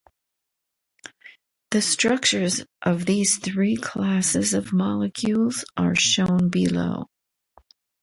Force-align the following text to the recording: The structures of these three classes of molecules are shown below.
The 1.69 1.79
structures 1.83 2.65
of 2.81 3.05
these 3.05 3.37
three 3.37 3.75
classes 3.75 4.55
of 4.55 4.73
molecules 4.73 5.63
are 5.77 5.93
shown 5.93 6.49
below. 6.49 7.05